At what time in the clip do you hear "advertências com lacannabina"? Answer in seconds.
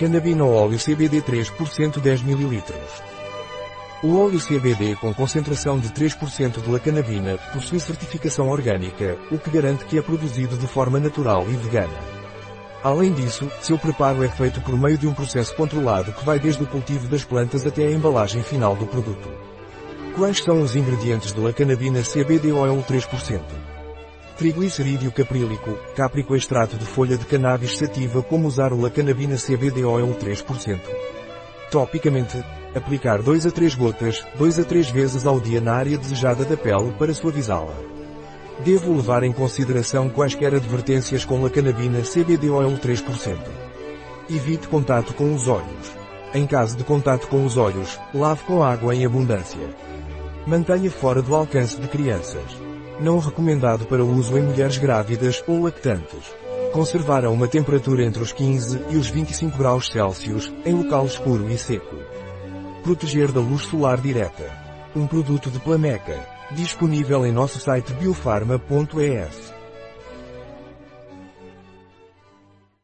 40.54-42.00